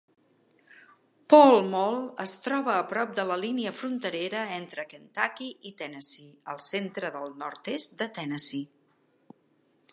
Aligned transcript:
Pall 1.33 1.59
Mall 1.73 1.97
es 2.23 2.33
troba 2.45 2.77
a 2.77 2.85
prop 2.93 3.13
de 3.19 3.25
la 3.33 3.37
línia 3.43 3.75
fronterera 3.81 4.41
entre 4.57 4.85
Kentucky 4.95 5.51
i 5.71 5.75
Tennessee 5.83 6.33
al 6.55 6.63
centre 6.71 7.15
del 7.19 7.33
nord-est 7.45 7.97
de 8.03 8.13
Tennessee. 8.21 9.39